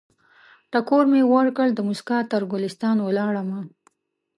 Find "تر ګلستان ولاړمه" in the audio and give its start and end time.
2.31-3.59